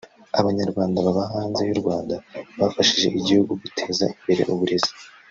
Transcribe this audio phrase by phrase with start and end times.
[0.39, 2.15] Abanyarwanda baba hanze y’u Rwanda
[2.59, 4.91] bafashije igihugu guteza imbere uburezi